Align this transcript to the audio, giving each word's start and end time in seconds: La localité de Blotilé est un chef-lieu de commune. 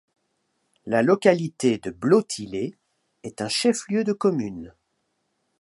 La 0.87 1.03
localité 1.03 1.77
de 1.77 1.91
Blotilé 1.91 2.75
est 3.21 3.39
un 3.39 3.49
chef-lieu 3.49 4.03
de 4.03 4.13
commune. 4.13 4.73